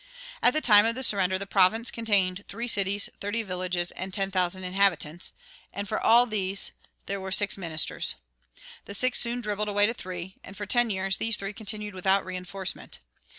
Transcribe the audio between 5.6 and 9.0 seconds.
and for all these there were six ministers. The